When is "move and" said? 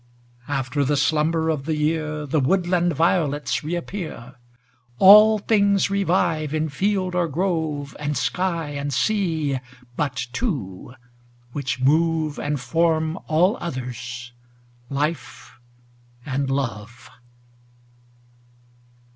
11.81-12.59